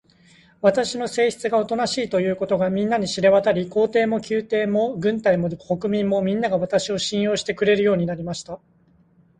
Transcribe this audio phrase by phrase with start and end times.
[0.63, 8.59] 私の性質がおとなしいということが、みんなに知れわたり、皇帝も宮廷も軍隊も国民も、みんなが、私を信用してくれるようになりました。